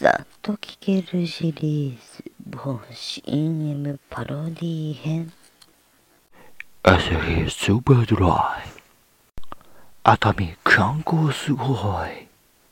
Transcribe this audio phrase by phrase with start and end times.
[0.00, 2.56] さっと聴けるシリーズ。
[2.56, 5.32] 本 CM パロディ編。
[6.84, 8.70] 朝日スーパードライ
[10.04, 11.74] 熱海観光すご
[12.06, 12.27] い